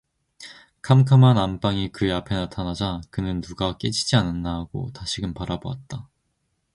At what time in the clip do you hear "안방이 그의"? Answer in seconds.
1.37-2.11